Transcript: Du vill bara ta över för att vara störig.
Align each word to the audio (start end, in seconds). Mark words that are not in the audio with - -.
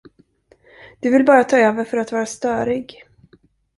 Du 0.99 1.09
vill 1.11 1.25
bara 1.25 1.43
ta 1.43 1.57
över 1.57 1.83
för 1.85 1.97
att 1.97 2.11
vara 2.11 2.25
störig. 2.25 3.03